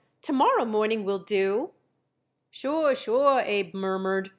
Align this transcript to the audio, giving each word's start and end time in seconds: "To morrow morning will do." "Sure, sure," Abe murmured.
"To 0.23 0.33
morrow 0.33 0.65
morning 0.65 1.03
will 1.05 1.19
do." 1.19 1.73
"Sure, 2.49 2.95
sure," 2.95 3.41
Abe 3.41 3.75
murmured. 3.75 4.29